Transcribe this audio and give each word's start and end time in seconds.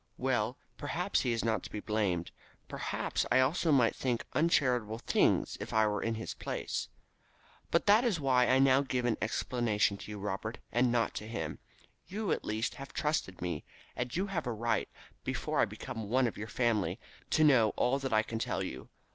Well, 0.17 0.57
perhaps 0.79 1.21
he 1.21 1.31
is 1.31 1.45
not 1.45 1.61
to 1.61 1.69
be 1.69 1.79
blamed. 1.79 2.31
Perhaps 2.67 3.23
I 3.31 3.39
also 3.39 3.71
might 3.71 3.95
think 3.95 4.25
uncharitable 4.33 4.97
things 4.97 5.57
if 5.59 5.73
I 5.73 5.85
were 5.85 6.01
In 6.01 6.15
his 6.15 6.33
place. 6.33 6.87
But 7.69 7.85
that 7.85 8.03
is 8.03 8.19
why 8.19 8.47
I 8.47 8.57
now 8.57 8.81
give 8.81 9.05
an 9.05 9.15
explanation 9.21 9.97
to 9.97 10.09
you, 10.09 10.17
Robert, 10.17 10.57
and 10.71 10.91
not 10.91 11.13
to 11.17 11.27
him. 11.27 11.59
You, 12.07 12.31
at 12.31 12.43
least, 12.43 12.73
have 12.81 12.93
trusted 12.93 13.43
me, 13.43 13.63
and 13.95 14.15
you 14.15 14.25
have 14.25 14.47
a 14.47 14.51
right, 14.53 14.89
before 15.23 15.59
I 15.59 15.65
become 15.65 16.09
one 16.09 16.25
of 16.25 16.35
your 16.35 16.47
family, 16.47 16.99
to 17.29 17.43
know 17.43 17.69
all 17.77 17.99
that 17.99 18.11
I 18.11 18.23
can 18.23 18.39
tell 18.39 18.63
you. 18.63 18.89